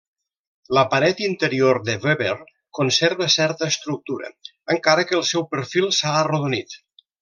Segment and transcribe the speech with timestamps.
[0.77, 2.33] La paret interior de Weber
[2.79, 4.35] conserva certa estructura,
[4.79, 6.81] encara que el seu perfil s'ha arrodonit.